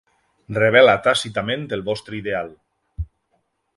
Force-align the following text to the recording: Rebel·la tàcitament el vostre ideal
Rebel·la 0.57 0.95
tàcitament 1.09 1.67
el 1.77 1.85
vostre 1.91 2.21
ideal 2.21 2.51